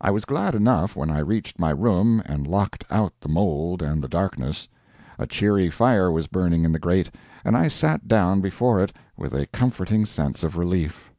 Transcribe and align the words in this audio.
I 0.00 0.10
was 0.10 0.24
glad 0.24 0.54
enough 0.54 0.96
when 0.96 1.10
I 1.10 1.18
reached 1.18 1.58
my 1.58 1.68
room 1.68 2.22
and 2.24 2.46
locked 2.46 2.82
out 2.90 3.12
the 3.20 3.28
mold 3.28 3.82
and 3.82 4.02
the 4.02 4.08
darkness. 4.08 4.66
A 5.18 5.26
cheery 5.26 5.68
fire 5.68 6.10
was 6.10 6.28
burning 6.28 6.64
in 6.64 6.72
the 6.72 6.78
grate, 6.78 7.10
and 7.44 7.54
I 7.54 7.68
sat 7.68 8.08
down 8.08 8.40
before 8.40 8.80
it 8.80 8.96
with 9.18 9.34
a 9.34 9.44
comforting 9.48 10.06
sense 10.06 10.42
of 10.42 10.56
relief. 10.56 11.10